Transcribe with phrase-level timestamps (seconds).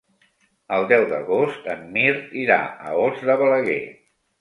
[0.77, 2.61] El deu d'agost en Mirt irà
[2.91, 3.83] a Os de Balaguer.